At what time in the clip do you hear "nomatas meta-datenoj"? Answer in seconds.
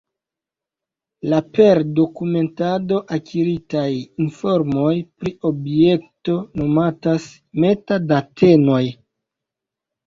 6.63-8.85